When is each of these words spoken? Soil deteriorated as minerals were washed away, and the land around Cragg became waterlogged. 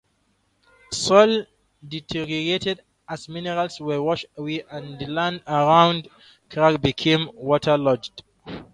Soil 0.91 1.45
deteriorated 1.87 2.81
as 3.07 3.29
minerals 3.29 3.79
were 3.79 4.01
washed 4.01 4.25
away, 4.35 4.63
and 4.71 4.97
the 4.97 5.05
land 5.05 5.41
around 5.45 6.07
Cragg 6.49 6.81
became 6.81 7.29
waterlogged. 7.35 8.23